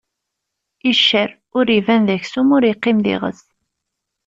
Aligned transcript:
Iccer 0.91 1.29
ur 1.57 1.65
iban 1.77 2.01
d 2.07 2.09
aksum, 2.15 2.47
ur 2.55 2.63
iqqim 2.71 2.97
d 3.05 3.07
iɣes. 3.13 3.41